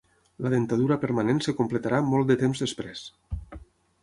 La 0.45 0.51
dentadura 0.53 0.97
permanent 1.03 1.43
es 1.43 1.51
completarà 1.59 2.01
molt 2.09 2.33
de 2.33 2.39
temps 2.45 2.63
després. 2.65 3.05